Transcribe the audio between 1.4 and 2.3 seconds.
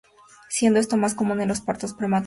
en los partos prematuros.